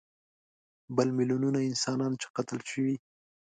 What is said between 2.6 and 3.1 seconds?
شوي.